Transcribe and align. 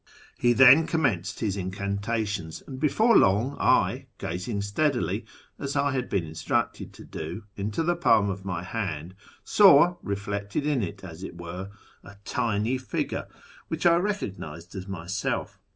He 0.35 0.53
then 0.53 0.87
commenced 0.87 1.41
his 1.41 1.55
incantations; 1.55 2.63
and 2.65 2.79
before 2.79 3.15
long 3.15 3.55
I, 3.59 4.07
gazing 4.17 4.63
steadily, 4.63 5.25
as 5.59 5.75
I 5.75 5.91
had 5.91 6.09
been 6.09 6.23
instructed 6.25 6.91
to 6.93 7.05
do, 7.05 7.43
into 7.55 7.83
the 7.83 7.95
palm 7.95 8.27
of 8.27 8.43
my 8.43 8.63
hand, 8.63 9.13
saw, 9.43 9.97
reflected 10.01 10.65
iu 10.65 10.79
it 10.81 11.03
as 11.03 11.21
it 11.23 11.37
were, 11.37 11.69
a 12.03 12.17
tiny 12.25 12.79
figure 12.79 13.27
which 13.67 13.85
I 13.85 13.95
recognised 13.97 14.73
as 14.73 14.87
myself. 14.87 15.59